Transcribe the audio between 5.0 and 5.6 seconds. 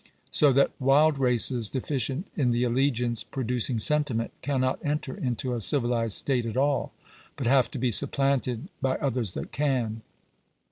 into